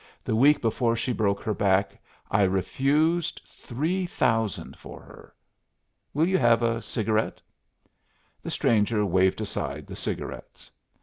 [0.23, 1.95] "The week before she broke her back,
[2.31, 5.35] I refused three thousand for her.
[6.11, 7.39] Will you have a cigarette?"
[8.41, 10.71] The stranger waved aside the cigarettes.